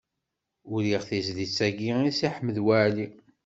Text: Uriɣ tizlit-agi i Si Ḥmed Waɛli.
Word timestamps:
Uriɣ 0.73 1.01
tizlit-agi 1.09 1.91
i 2.09 2.11
Si 2.17 2.29
Ḥmed 2.35 2.57
Waɛli. 2.65 3.07